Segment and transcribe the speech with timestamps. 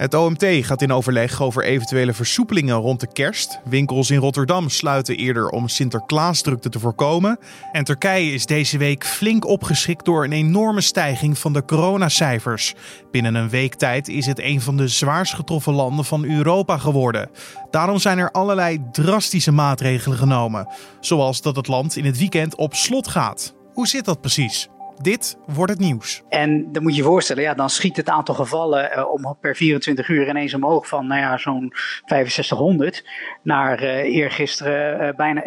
[0.00, 3.60] Het OMT gaat in overleg over eventuele versoepelingen rond de kerst.
[3.64, 7.38] Winkels in Rotterdam sluiten eerder om Sinterklaasdrukte te voorkomen.
[7.72, 12.74] En Turkije is deze week flink opgeschikt door een enorme stijging van de coronacijfers.
[13.10, 17.30] Binnen een week tijd is het een van de zwaarst getroffen landen van Europa geworden.
[17.70, 20.68] Daarom zijn er allerlei drastische maatregelen genomen.
[21.00, 23.54] Zoals dat het land in het weekend op slot gaat.
[23.72, 24.68] Hoe zit dat precies?
[25.02, 26.22] Dit wordt het nieuws.
[26.28, 29.56] En dan moet je je voorstellen, ja, dan schiet het aantal gevallen uh, om per
[29.56, 31.72] 24 uur ineens omhoog van nou ja, zo'n
[32.04, 33.04] 6500
[33.42, 35.42] naar uh, eergisteren uh, bijna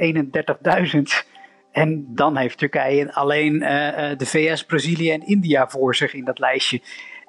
[0.93, 1.01] 31.000.
[1.71, 3.59] En dan heeft Turkije alleen
[4.17, 6.81] de VS, Brazilië en India voor zich in dat lijstje.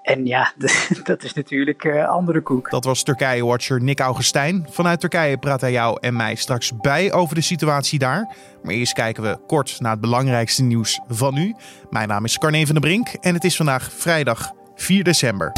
[0.04, 0.52] En ja,
[1.04, 2.70] dat is natuurlijk uh, andere koek.
[2.70, 4.66] Dat was Turkije-watcher Nick Augustijn.
[4.70, 8.36] Vanuit Turkije praat hij jou en mij straks bij over de situatie daar.
[8.62, 11.54] Maar eerst kijken we kort naar het belangrijkste nieuws van nu.
[11.90, 15.52] Mijn naam is Carne van der Brink en het is vandaag vrijdag 4 december.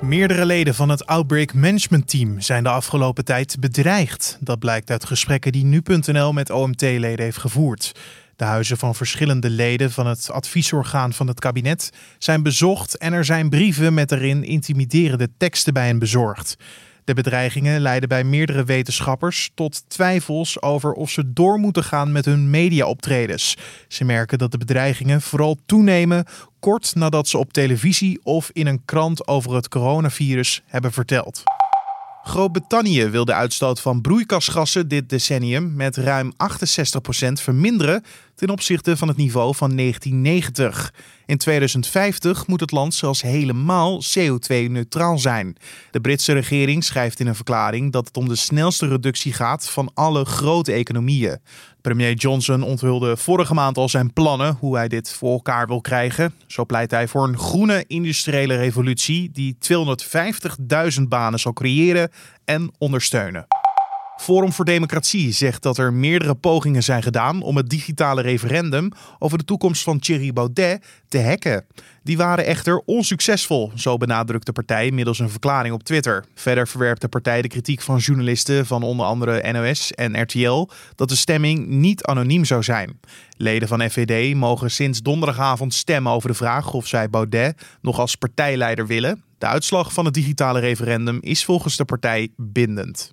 [0.00, 4.38] Meerdere leden van het Outbreak Management Team zijn de afgelopen tijd bedreigd.
[4.40, 7.92] Dat blijkt uit gesprekken die nu.nl met OMT-leden heeft gevoerd.
[8.36, 13.24] De huizen van verschillende leden van het adviesorgaan van het kabinet zijn bezocht en er
[13.24, 16.56] zijn brieven met erin intimiderende teksten bij hen bezorgd.
[17.04, 22.24] De bedreigingen leiden bij meerdere wetenschappers tot twijfels over of ze door moeten gaan met
[22.24, 23.56] hun mediaoptredens.
[23.88, 26.24] Ze merken dat de bedreigingen vooral toenemen
[26.60, 31.42] kort nadat ze op televisie of in een krant over het coronavirus hebben verteld.
[32.26, 36.36] Groot-Brittannië wil de uitstoot van broeikasgassen dit decennium met ruim 68%
[37.32, 38.04] verminderen
[38.36, 40.92] ten opzichte van het niveau van 1990.
[41.26, 45.56] In 2050 moet het land zelfs helemaal CO2-neutraal zijn.
[45.90, 49.90] De Britse regering schrijft in een verklaring dat het om de snelste reductie gaat van
[49.94, 51.38] alle grote economieën.
[51.80, 56.34] Premier Johnson onthulde vorige maand al zijn plannen hoe hij dit voor elkaar wil krijgen.
[56.46, 59.56] Zo pleit hij voor een groene industriële revolutie die
[60.98, 62.10] 250.000 banen zal creëren
[62.44, 63.46] en ondersteunen.
[64.16, 69.38] Forum voor Democratie zegt dat er meerdere pogingen zijn gedaan om het digitale referendum over
[69.38, 71.64] de toekomst van Thierry Baudet te hacken.
[72.02, 76.24] Die waren echter onsuccesvol, zo benadrukt de partij middels een verklaring op Twitter.
[76.34, 81.08] Verder verwerpt de partij de kritiek van journalisten van onder andere NOS en RTL dat
[81.08, 83.00] de stemming niet anoniem zou zijn.
[83.36, 88.16] Leden van FVD mogen sinds donderdagavond stemmen over de vraag of zij Baudet nog als
[88.16, 89.22] partijleider willen.
[89.38, 93.08] De uitslag van het digitale referendum is volgens de partij bindend.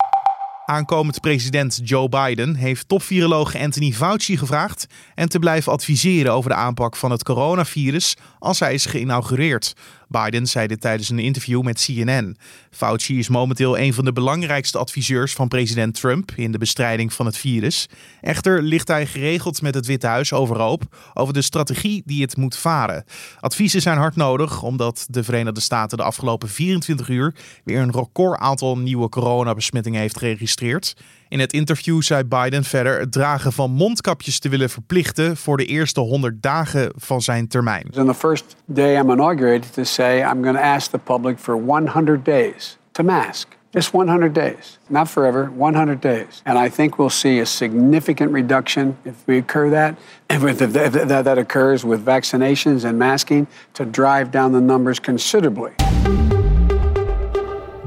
[0.66, 6.56] Aankomend president Joe Biden heeft topviroloog Anthony Fauci gevraagd en te blijven adviseren over de
[6.56, 9.74] aanpak van het coronavirus als hij is geïnaugureerd.
[10.22, 12.38] Biden zei dit tijdens een interview met CNN.
[12.72, 17.26] Fauci is momenteel een van de belangrijkste adviseurs van president Trump in de bestrijding van
[17.26, 17.90] het virus.
[18.22, 22.58] Echter ligt hij geregeld met het Witte Huis overhoop over de strategie die het moet
[22.58, 23.04] varen.
[23.40, 28.40] Adviezen zijn hard nodig omdat de Verenigde Staten de afgelopen 24 uur weer een record
[28.40, 30.96] aantal nieuwe coronabesmettingen heeft geregistreerd.
[31.34, 35.66] In het interview zei Biden verder het dragen van mondkapjes te willen verplichten voor de
[35.66, 37.88] eerste 100 dagen van zijn termijn.
[37.98, 41.56] On the first day I'm inaugurated to say I'm going to ask the public for
[41.56, 43.48] 100 days to mask.
[43.70, 46.42] Just 100 days, not forever, 100 days.
[46.44, 49.96] And I think we'll see a significant reduction if we occur that,
[50.30, 55.72] if that occurs with vaccinations and masking to drive down the numbers considerably.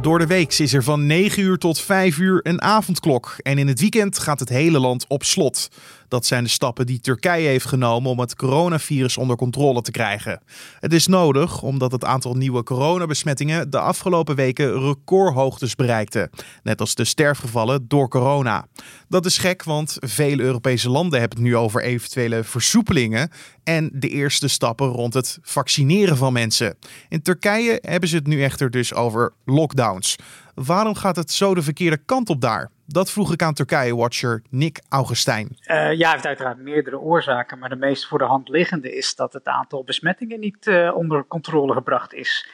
[0.06, 3.34] Door de week is er van 9 uur tot 5 uur een avondklok.
[3.42, 5.68] En in het weekend gaat het hele land op slot.
[6.08, 10.42] Dat zijn de stappen die Turkije heeft genomen om het coronavirus onder controle te krijgen.
[10.80, 16.30] Het is nodig omdat het aantal nieuwe coronabesmettingen de afgelopen weken recordhoogtes bereikte.
[16.62, 18.66] Net als de sterfgevallen door corona.
[19.08, 23.30] Dat is gek, want vele Europese landen hebben het nu over eventuele versoepelingen
[23.64, 26.76] en de eerste stappen rond het vaccineren van mensen.
[27.08, 30.16] In Turkije hebben ze het nu echter dus over lockdowns.
[30.54, 32.70] Waarom gaat het zo de verkeerde kant op daar?
[32.86, 35.56] Dat vroeg ik aan Turkije-watcher Nick Augustijn.
[35.66, 39.32] Uh, ja, heeft uiteraard meerdere oorzaken, maar de meest voor de hand liggende is dat
[39.32, 42.48] het aantal besmettingen niet uh, onder controle gebracht is.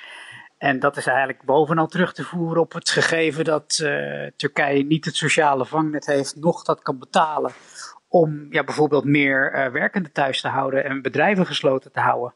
[0.62, 5.04] En dat is eigenlijk bovenal terug te voeren op het gegeven dat uh, Turkije niet
[5.04, 7.52] het sociale vangnet heeft, nog dat kan betalen
[8.08, 12.34] om ja, bijvoorbeeld meer werkenden thuis te houden en bedrijven gesloten te houden.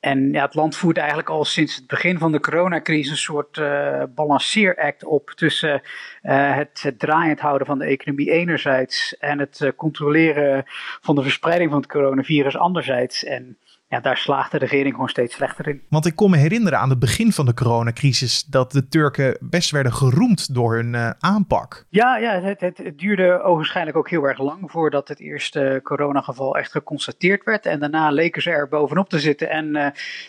[0.00, 3.56] En ja, het land voert eigenlijk al sinds het begin van de coronacrisis een soort
[3.56, 5.82] uh, balanceeract op tussen
[6.22, 10.62] uh, het, draaiend houden van de economie enerzijds en het uh, controleren
[11.00, 13.24] van de verspreiding van het coronavirus anderzijds.
[13.24, 13.58] En
[13.88, 15.82] ja, daar slaagt de regering gewoon steeds slechter in.
[15.88, 19.70] Want ik kon me herinneren aan het begin van de coronacrisis dat de Turken best
[19.70, 21.84] werden geroemd door hun uh, aanpak.
[21.88, 26.56] Ja, ja het, het, het, duurde ogenschijnlijk ook heel erg lang voordat het eerste coronageval
[26.56, 27.66] echt geconstateerd werd.
[27.66, 29.50] En daarna leken ze er bovenop te zitten.
[29.50, 29.86] En uh,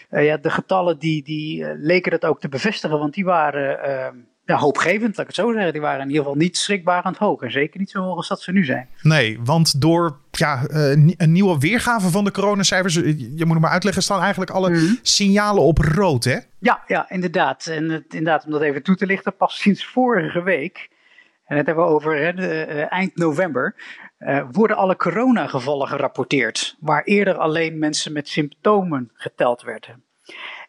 [0.10, 4.58] uh, ja, de getallen die, die leken dat ook te bevestigen, want die waren ja,
[4.58, 5.72] hoopgevend, laat ik het zo zeggen.
[5.72, 7.42] Die waren in ieder geval niet schrikbarend hoog.
[7.42, 8.90] En zeker niet zo hoog als dat ze nu zijn.
[9.02, 13.62] Nee, want door ja, uh, een nieuwe weergave van de coronacijfers, eh, je moet het
[13.62, 14.94] maar uitleggen, staan eigenlijk alle mhm.
[15.02, 16.38] signalen op rood, hè?
[16.60, 17.66] Ja, ja inderdaad.
[17.66, 20.90] En het, inderdaad, om dat even toe te lichten, pas sinds vorige week,
[21.46, 23.76] en dat hebben we over hè, de, uh, eind november,
[24.20, 26.76] uh, worden alle coronagevallen gerapporteerd.
[26.80, 30.04] Waar eerder alleen mensen met symptomen geteld werden.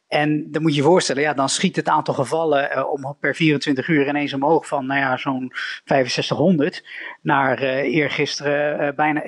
[0.09, 3.35] En dan moet je je voorstellen, ja, dan schiet het aantal gevallen uh, om per
[3.35, 5.53] 24 uur ineens omhoog van nou ja, zo'n
[5.85, 6.85] 6500
[7.23, 9.23] naar uh, eergisteren uh, bijna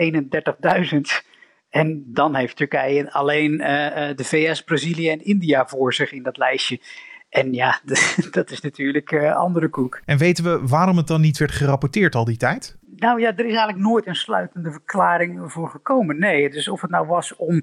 [0.93, 1.01] 31.000.
[1.71, 3.57] En dan heeft Turkije alleen
[4.17, 6.81] de VS, Brazilië en India voor zich in dat lijstje.
[7.29, 7.81] En ja,
[8.31, 10.01] dat is natuurlijk andere koek.
[10.05, 12.79] En weten we waarom het dan niet werd gerapporteerd al die tijd?
[12.97, 16.19] Nou ja, er is eigenlijk nooit een sluitende verklaring voor gekomen.
[16.19, 17.63] Nee, dus of het nou was om uh,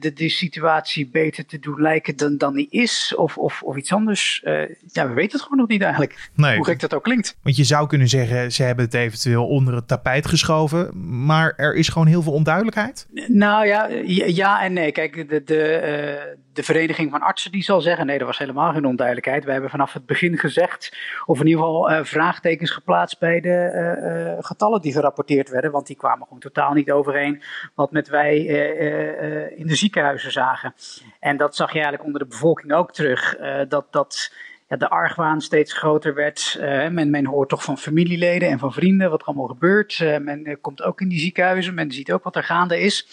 [0.00, 3.92] de, de situatie beter te doen lijken dan, dan die is, of, of, of iets
[3.92, 4.42] anders.
[4.44, 4.62] Uh,
[4.92, 6.30] ja, we weten het gewoon nog niet eigenlijk.
[6.34, 6.56] Nee.
[6.56, 7.36] Hoe gek dat ook klinkt.
[7.42, 10.90] Want je zou kunnen zeggen, ze hebben het eventueel onder het tapijt geschoven,
[11.24, 13.06] maar er is gewoon heel veel onduidelijkheid?
[13.26, 13.86] Nou ja,
[14.26, 14.92] ja en nee.
[14.92, 15.80] Kijk, de, de,
[16.28, 19.44] uh, de Vereniging van Artsen die zal zeggen, nee, er was helemaal geen onduidelijkheid.
[19.44, 20.96] We hebben vanaf het begin gezegd,
[21.26, 26.24] of in ieder geval vraagtekens geplaatst bij de getallen die gerapporteerd werden, want die kwamen
[26.24, 27.42] gewoon totaal niet overeen
[27.74, 30.74] wat met wij eh, eh, in de ziekenhuizen zagen.
[31.20, 34.32] En dat zag je eigenlijk onder de bevolking ook terug, eh, dat, dat
[34.68, 36.58] ja, de argwaan steeds groter werd.
[36.90, 39.98] men, men hoort toch van familieleden en van vrienden wat er allemaal gebeurt.
[40.20, 43.06] men komt ook in die ziekenhuizen, men ziet ook wat er gaande is.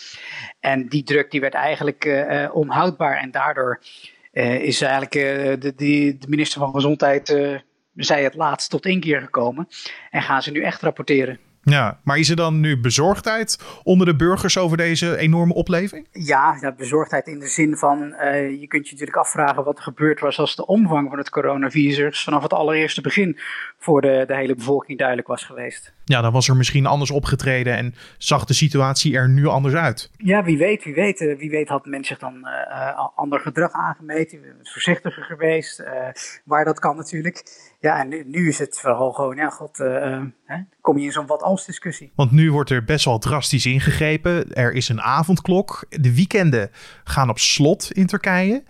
[0.60, 3.80] En die druk die werd eigenlijk onhoudbaar en daardoor
[4.62, 5.12] is eigenlijk
[5.62, 7.62] de, de, de minister van Gezondheid
[7.95, 9.68] zij het laatst tot één keer gekomen.
[10.10, 11.40] En gaan ze nu echt rapporteren.
[11.66, 16.07] Ja, maar is er dan nu bezorgdheid onder de burgers over deze enorme opleving?
[16.12, 19.84] Ja, ja bezorgdheid in de zin van, uh, je kunt je natuurlijk afvragen wat er
[19.84, 23.40] gebeurd was als de omvang van het coronavirus vanaf het allereerste begin
[23.80, 25.94] voor de, de hele bevolking duidelijk was geweest.
[26.06, 30.10] Ja, dan was er misschien anders opgetreden en zag de situatie er nu anders uit.
[30.18, 31.22] Ja, wie weet, wie weet.
[31.22, 35.88] Eh, wie weet had men zich dan uh, ander gedrag aangemeten, voorzichtiger geweest, uh,
[36.46, 37.44] waar dat kan natuurlijk.
[37.84, 41.26] Ja, en nu, nu is het vooral gewoon, ja god, hè, kom je in zo'n
[41.26, 42.12] wat-als discussie.
[42.16, 44.54] Want nu wordt er best wel drastisch ingegrepen.
[44.54, 45.86] Er is een avondklok.
[45.90, 46.70] De weekenden
[47.04, 48.64] gaan op slot in Turkije.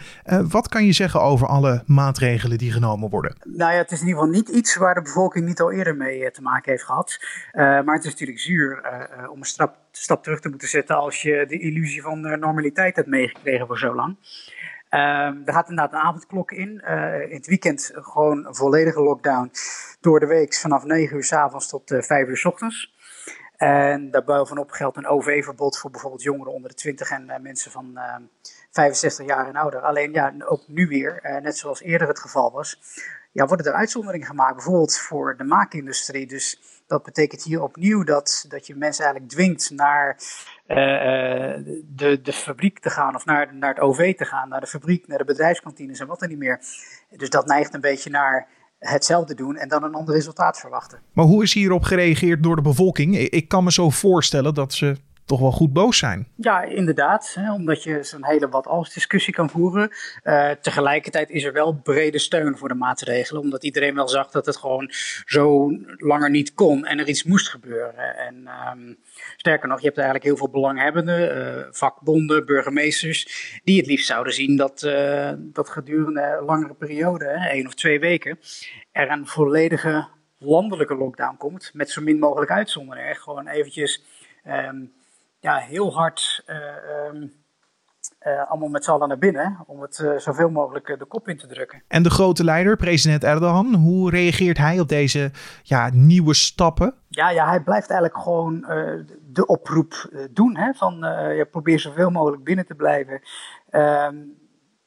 [0.49, 3.35] wat kan je zeggen over alle maatregelen die genomen worden?
[3.43, 5.95] Nou ja, het is in ieder geval niet iets waar de bevolking niet al eerder
[5.95, 7.17] mee te maken heeft gehad.
[7.51, 8.81] Uh, maar het is natuurlijk zuur
[9.31, 13.07] om een stap, stap, terug te moeten zetten als je de illusie van normaliteit hebt
[13.07, 14.17] meegekregen voor zo lang.
[14.93, 14.99] Uh,
[15.47, 16.81] er gaat inderdaad een avondklok in.
[17.29, 19.51] in het weekend gewoon een volledige lockdown.
[20.01, 22.93] Door de week vanaf 9 uur s avonds tot 5 uur s ochtends.
[23.57, 27.99] En daarbovenop geldt een OV-verbod voor bijvoorbeeld jongeren onder de 20 en mensen van
[28.71, 29.81] 65 jaar en ouder.
[29.81, 32.79] Alleen ja, ook nu weer, net zoals eerder het geval was,
[33.33, 34.55] ja, worden er uitzonderingen gemaakt.
[34.55, 36.27] Bijvoorbeeld voor de maakindustrie.
[36.27, 40.17] Dus dat betekent hier opnieuw dat, dat je mensen eigenlijk dwingt naar
[40.67, 40.77] uh,
[41.85, 45.07] de, de fabriek te gaan of naar, naar het OV te gaan, naar de fabriek,
[45.07, 46.59] naar de bedrijfskantines en wat dan niet meer.
[47.09, 48.47] Dus dat neigt een beetje naar
[48.79, 50.99] hetzelfde doen en dan een ander resultaat verwachten.
[51.13, 53.17] Maar hoe is hierop gereageerd door de bevolking?
[53.17, 56.27] Ik kan me zo voorstellen dat ze toch wel goed boos zijn.
[56.35, 57.33] Ja, inderdaad.
[57.39, 59.91] Hè, omdat je zo'n hele wat als discussie kan voeren.
[60.23, 63.41] Uh, tegelijkertijd is er wel brede steun voor de maatregelen.
[63.41, 64.91] Omdat iedereen wel zag dat het gewoon
[65.25, 68.17] zo langer niet kon en er iets moest gebeuren.
[68.17, 68.97] En um,
[69.37, 73.27] sterker nog, je hebt eigenlijk heel veel belanghebbenden, uh, vakbonden, burgemeesters,
[73.63, 77.73] die het liefst zouden zien dat, uh, dat gedurende een langere periode, hè, één of
[77.73, 78.39] twee weken,
[78.91, 80.07] er een volledige
[80.37, 81.69] landelijke lockdown komt.
[81.73, 83.15] Met zo min mogelijk uitzonderingen.
[83.15, 84.03] Gewoon eventjes.
[84.47, 84.91] Um,
[85.43, 86.55] ja, heel hard uh,
[87.13, 87.33] um,
[88.27, 89.57] uh, allemaal met z'n allen naar binnen.
[89.65, 91.83] Om het uh, zoveel mogelijk de kop in te drukken.
[91.87, 95.31] En de grote leider, president Erdogan, hoe reageert hij op deze
[95.63, 96.93] ja, nieuwe stappen?
[97.07, 98.61] Ja, ja, hij blijft eigenlijk gewoon
[99.31, 100.57] de oproep doen.
[100.57, 100.97] Hè, van
[101.35, 103.21] ja, probeer zoveel mogelijk binnen te blijven.
[103.69, 104.15] Ehm,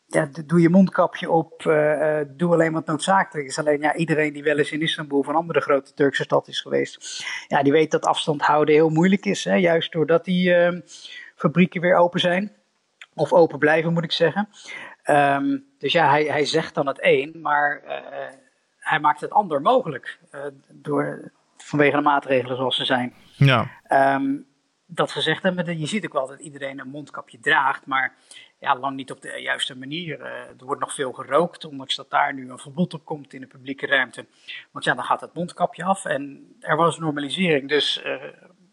[0.06, 3.58] ja, doe je mondkapje op, uh, doe alleen wat noodzakelijk is.
[3.58, 6.60] Alleen ja, iedereen die wel eens in Istanbul of een andere grote Turkse stad is
[6.60, 9.44] geweest, ja, die weet dat afstand houden heel moeilijk is.
[9.44, 9.54] Hè?
[9.54, 10.80] Juist doordat die uh,
[11.34, 12.52] fabrieken weer open zijn.
[13.14, 14.48] Of open blijven, moet ik zeggen.
[15.10, 17.82] Um, dus ja, hij, hij zegt dan het een, maar
[18.78, 20.18] hij maakt het ander mogelijk.
[20.72, 23.14] door, vanwege de maatregelen zoals ze zijn.
[23.36, 23.70] Ja.
[24.14, 24.46] Um,
[24.86, 28.14] dat gezegd hebben, je ziet ook wel dat iedereen een mondkapje draagt, maar
[28.58, 30.20] ja, lang niet op de juiste manier.
[30.20, 33.40] Uh, er wordt nog veel gerookt, ondanks dat daar nu een verbod op komt in
[33.40, 34.26] de publieke ruimte.
[34.70, 37.68] Want ja, dan gaat het mondkapje af en er was normalisering.
[37.68, 38.14] Dus uh,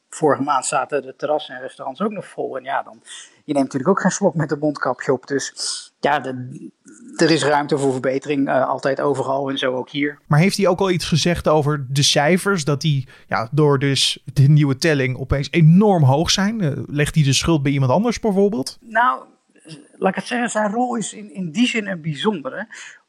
[0.09, 2.57] vorige maand zaten de terrassen en restaurants ook nog vol.
[2.57, 3.01] En ja, dan,
[3.43, 5.27] je neemt natuurlijk ook geen slok met een mondkapje op.
[5.27, 5.53] Dus
[5.99, 6.71] ja, de,
[7.15, 10.19] er is ruimte voor verbetering, uh, altijd overal en zo ook hier.
[10.27, 12.65] Maar heeft hij ook al iets gezegd over de cijfers?
[12.65, 16.63] Dat die ja, door dus de nieuwe telling opeens enorm hoog zijn?
[16.63, 18.77] Uh, legt hij de schuld bij iemand anders bijvoorbeeld?
[18.81, 19.23] Nou,
[19.91, 22.67] laat ik het zeggen, zijn rol is in, in die zin een bijzondere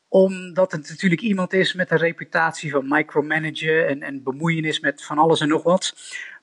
[0.08, 5.18] omdat het natuurlijk iemand is met een reputatie van micromanagen en, en bemoeienis met van
[5.18, 5.94] alles en nog wat.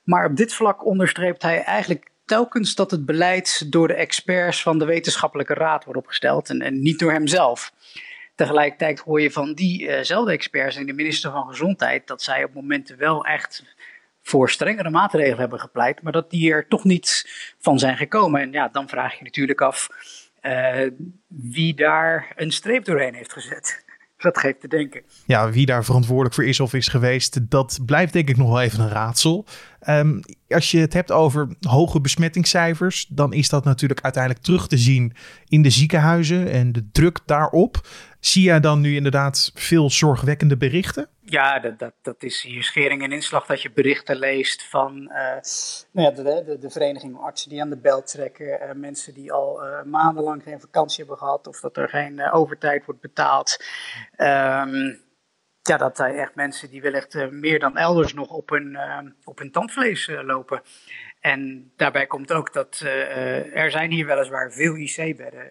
[0.04, 4.78] Maar op dit vlak onderstreept hij eigenlijk telkens dat het beleid door de experts van
[4.78, 7.72] de wetenschappelijke raad wordt opgesteld en, en niet door hemzelf.
[8.34, 12.54] Tegelijkertijd hoor je van diezelfde uh experts en de minister van Gezondheid dat zij op
[12.54, 13.64] momenten wel echt
[14.22, 18.40] voor strengere maatregelen hebben gepleit, maar dat die er toch niet van zijn gekomen.
[18.40, 19.88] En ja, dan vraag je natuurlijk af
[20.42, 20.90] uh,
[21.26, 23.80] wie daar een streep doorheen heeft gezet.
[24.16, 25.02] Dat geeft te denken.
[25.26, 28.60] Ja, wie daar verantwoordelijk voor is of is geweest, dat blijft denk ik nog wel
[28.60, 29.46] even een raadsel.
[29.88, 34.78] Um, als je het hebt over hoge besmettingscijfers, dan is dat natuurlijk uiteindelijk terug te
[34.78, 35.12] zien
[35.48, 37.88] in de ziekenhuizen en de druk daarop.
[38.20, 41.08] Zie jij dan nu inderdaad veel zorgwekkende berichten?
[41.24, 45.36] Ja, dat, dat, dat is hier schering en inslag dat je berichten leest van uh,
[45.92, 48.46] nou ja, de, de, de, vereniging artsen die aan de bel trekken.
[48.46, 52.84] Uh, mensen die al uh, maandenlang geen vakantie hebben gehad of dat er geen overtijd
[52.84, 53.64] wordt betaald.
[54.16, 55.00] Um,
[55.62, 58.78] ja, dat zijn echt mensen die wellicht meer dan elders nog op hun,
[59.24, 60.62] op hun tandvlees lopen.
[61.20, 65.50] En daarbij komt ook dat er zijn hier weliswaar veel IC-bedden.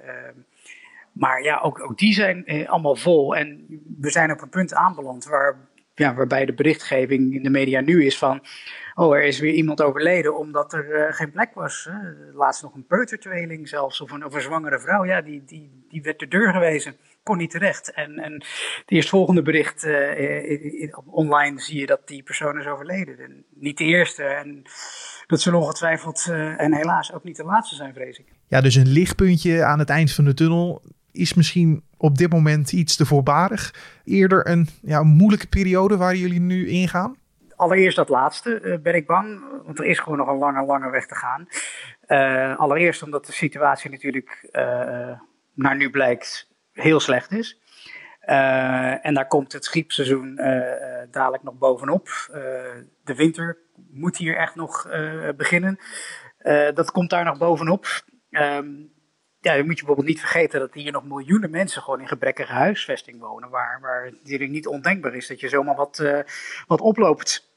[1.11, 3.35] Maar ja, ook, ook die zijn eh, allemaal vol.
[3.35, 3.65] En
[3.99, 5.55] we zijn op een punt aanbeland waar,
[5.95, 8.41] ja, waarbij de berichtgeving in de media nu is van...
[8.95, 11.87] Oh, er is weer iemand overleden omdat er uh, geen plek was.
[11.89, 12.33] Hè.
[12.33, 15.05] Laatst nog een peutertweeling zelfs, of een, of een zwangere vrouw.
[15.05, 16.95] Ja, die, die, die werd de deur gewezen.
[17.23, 17.91] Kon niet terecht.
[17.91, 23.19] En, en het eerstvolgende bericht uh, online zie je dat die persoon is overleden.
[23.19, 24.23] En niet de eerste.
[24.23, 24.61] En
[25.27, 26.27] dat zullen ongetwijfeld
[26.57, 28.25] en helaas ook niet de laatste zijn, vrees ik.
[28.47, 32.71] Ja, dus een lichtpuntje aan het eind van de tunnel is misschien op dit moment
[32.71, 33.73] iets te voorbarig.
[34.03, 37.19] Eerder een ja, moeilijke periode waar jullie nu ingaan?
[37.55, 40.89] Allereerst dat laatste uh, ben ik bang, want er is gewoon nog een lange, lange
[40.89, 41.47] weg te gaan.
[42.07, 45.19] Uh, allereerst omdat de situatie natuurlijk uh,
[45.53, 47.59] naar nu blijkt heel slecht is.
[49.01, 50.35] en daar komt het griepseizoen
[51.11, 52.07] dadelijk nog bovenop.
[53.03, 53.57] de winter
[53.91, 54.87] moet hier echt nog
[55.37, 55.79] beginnen.
[56.73, 57.85] dat komt daar nog bovenop.
[58.29, 58.91] Um,
[59.41, 62.53] ja, dan moet je bijvoorbeeld niet vergeten dat hier nog miljoenen mensen gewoon in gebrekkige
[62.53, 63.49] huisvesting wonen.
[63.49, 66.19] Waar, waar het niet ondenkbaar is dat je zomaar wat, uh,
[66.67, 67.49] wat oploopt.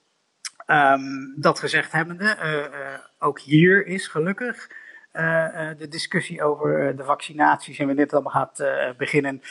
[0.67, 4.69] Um, dat gezegd hebbende, uh, ook hier is gelukkig
[5.79, 8.65] de discussie over de vaccinaties en wanneer het allemaal gaat
[8.97, 9.43] beginnen,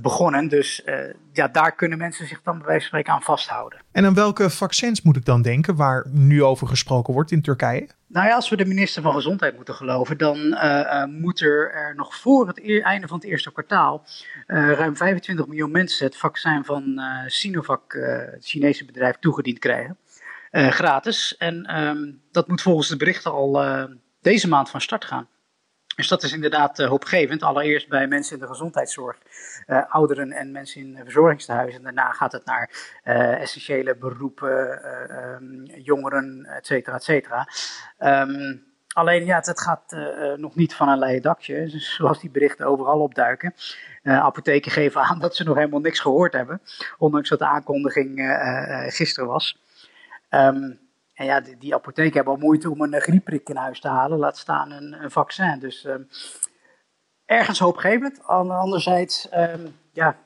[0.00, 0.48] begonnen.
[0.48, 0.84] Dus
[1.32, 3.78] ja, daar kunnen mensen zich dan bij wijze van spreken aan vasthouden.
[3.92, 7.88] En aan welke vaccins moet ik dan denken waar nu over gesproken wordt in Turkije?
[8.06, 12.16] Nou ja, als we de minister van Gezondheid moeten geloven, dan uh, moet er nog
[12.16, 14.04] voor het einde van het eerste kwartaal
[14.46, 17.92] uh, ruim 25 miljoen mensen het vaccin van Sinovac,
[18.32, 19.98] het Chinese bedrijf, toegediend krijgen.
[20.50, 21.36] gratis.
[21.36, 23.62] En um, dat moet volgens de berichten al
[24.24, 25.28] deze maand van start gaan.
[25.96, 27.42] Dus dat is inderdaad uh, hoopgevend.
[27.42, 29.18] Allereerst bij mensen in de gezondheidszorg,
[29.66, 31.82] uh, ouderen en mensen in verzorgingstehuizen.
[31.82, 32.70] Daarna gaat het naar
[33.04, 34.80] uh, essentiële beroepen,
[35.18, 37.48] um, jongeren, et cetera, et cetera.
[37.98, 39.96] Um, alleen ja, het, gaat
[40.36, 43.54] nog niet van een leien dakje, zoals die berichten overal opduiken.
[44.02, 46.60] apotheken geven aan dat ze nog helemaal niks gehoord hebben,
[46.98, 48.38] ondanks dat de aankondiging
[48.88, 49.58] gisteren was.
[50.30, 50.83] Um,
[51.14, 54.18] en ja, die, die apotheken hebben al moeite om een griepprik in huis te halen,
[54.18, 55.58] laat staan een, een vaccin.
[55.58, 56.08] Dus um,
[57.24, 58.22] ergens hoopgevend.
[58.26, 60.16] Anderzijds, um, ja,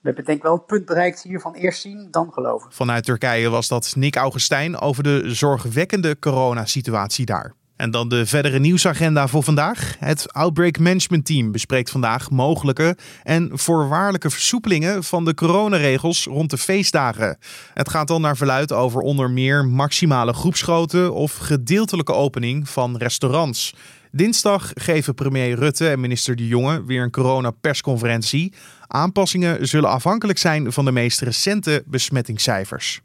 [0.00, 2.72] we hebben denk ik wel het punt bereikt hier van eerst zien, dan geloven.
[2.72, 7.54] Vanuit Turkije was dat Nick Augustijn over de zorgwekkende coronasituatie daar.
[7.76, 9.96] En dan de verdere nieuwsagenda voor vandaag.
[9.98, 16.58] Het Outbreak Management Team bespreekt vandaag mogelijke en voorwaardelijke versoepelingen van de coronaregels rond de
[16.58, 17.38] feestdagen.
[17.74, 23.74] Het gaat dan naar verluid over onder meer maximale groepsgrootte of gedeeltelijke opening van restaurants.
[24.10, 28.52] Dinsdag geven premier Rutte en minister De Jonge weer een coronapersconferentie.
[28.86, 33.00] Aanpassingen zullen afhankelijk zijn van de meest recente besmettingscijfers.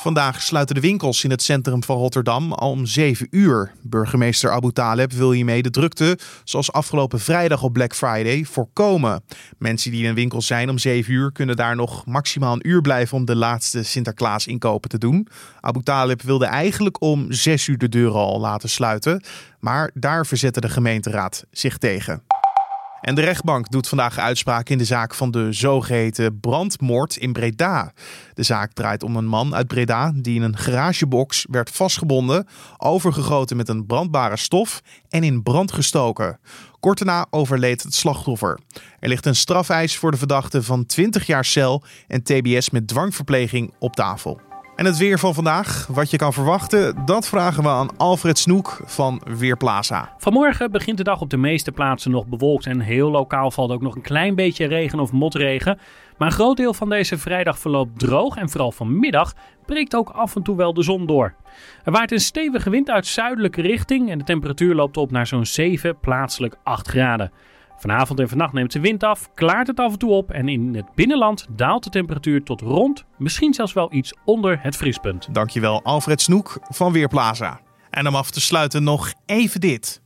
[0.00, 3.72] Vandaag sluiten de winkels in het centrum van Rotterdam al om 7 uur.
[3.82, 9.24] Burgemeester Abu Taleb wil hiermee de drukte, zoals afgelopen vrijdag op Black Friday, voorkomen.
[9.56, 12.80] Mensen die in een winkel zijn om 7 uur kunnen daar nog maximaal een uur
[12.80, 15.28] blijven om de laatste Sinterklaas inkopen te doen.
[15.60, 19.24] Abu Taleb wilde eigenlijk om 6 uur de deuren al laten sluiten,
[19.60, 22.22] maar daar verzette de gemeenteraad zich tegen.
[23.00, 27.92] En de rechtbank doet vandaag uitspraak in de zaak van de zogeheten brandmoord in Breda.
[28.34, 33.56] De zaak draait om een man uit Breda die in een garagebox werd vastgebonden, overgegoten
[33.56, 36.38] met een brandbare stof en in brand gestoken.
[36.80, 38.58] Kort daarna overleed het slachtoffer.
[39.00, 43.74] Er ligt een strafeis voor de verdachte van 20 jaar cel en TBS met dwangverpleging
[43.78, 44.47] op tafel.
[44.78, 48.80] En het weer van vandaag, wat je kan verwachten, dat vragen we aan Alfred Snoek
[48.84, 50.14] van Weerplaza.
[50.18, 53.80] Vanmorgen begint de dag op de meeste plaatsen nog bewolkt en heel lokaal valt ook
[53.80, 55.78] nog een klein beetje regen of motregen.
[56.18, 59.34] Maar een groot deel van deze vrijdag verloopt droog en vooral vanmiddag
[59.66, 61.34] breekt ook af en toe wel de zon door.
[61.84, 65.46] Er waait een stevige wind uit zuidelijke richting en de temperatuur loopt op naar zo'n
[65.46, 67.32] 7, plaatselijk 8 graden.
[67.78, 70.74] Vanavond en vannacht neemt de wind af, klaart het af en toe op en in
[70.74, 75.34] het binnenland daalt de temperatuur tot rond, misschien zelfs wel iets onder het vriespunt.
[75.34, 77.60] Dankjewel Alfred Snoek van Weerplaza.
[77.90, 80.02] En om af te sluiten nog even dit.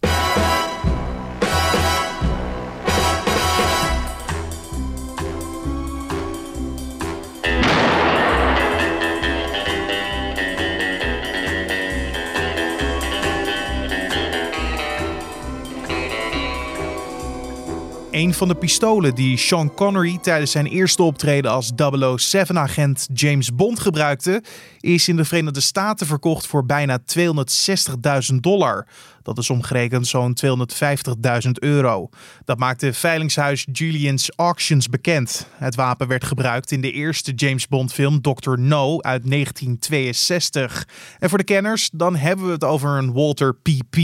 [18.22, 23.80] Een van de pistolen die Sean Connery tijdens zijn eerste optreden als 007-agent James Bond
[23.80, 24.42] gebruikte,
[24.80, 28.86] is in de Verenigde Staten verkocht voor bijna 260.000 dollar.
[29.22, 32.08] Dat is omgerekend zo'n 250.000 euro.
[32.44, 35.46] Dat maakte veilingshuis Julian's Auctions bekend.
[35.56, 38.58] Het wapen werd gebruikt in de eerste James Bond film Dr.
[38.58, 40.88] No uit 1962.
[41.18, 43.96] En voor de kenners, dan hebben we het over een Walter P.P.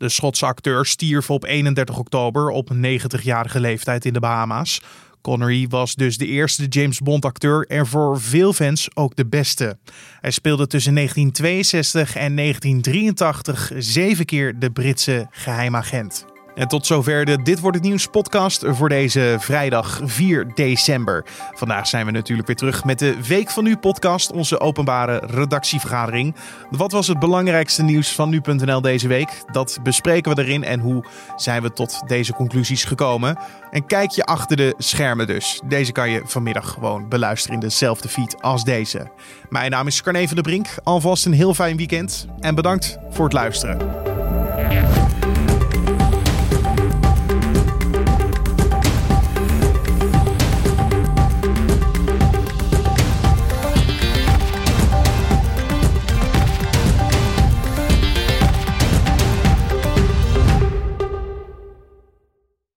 [0.00, 4.80] De Schotse acteur stierf op 31 oktober op 90-jarige leeftijd in de Bahama's.
[5.20, 9.78] Connery was dus de eerste James Bond acteur en voor veel fans ook de beste.
[10.20, 16.29] Hij speelde tussen 1962 en 1983 zeven keer de Britse geheimagent.
[16.54, 21.24] En tot zover de Dit Wordt Het Nieuws podcast voor deze vrijdag 4 december.
[21.54, 26.34] Vandaag zijn we natuurlijk weer terug met de Week van Nu podcast, onze openbare redactievergadering.
[26.70, 29.42] Wat was het belangrijkste nieuws van Nu.nl deze week?
[29.52, 31.04] Dat bespreken we erin en hoe
[31.36, 33.38] zijn we tot deze conclusies gekomen.
[33.70, 35.60] En kijk je achter de schermen dus.
[35.64, 39.10] Deze kan je vanmiddag gewoon beluisteren in dezelfde feed als deze.
[39.48, 40.66] Mijn naam is Carne van der Brink.
[40.82, 44.99] Alvast een heel fijn weekend en bedankt voor het luisteren.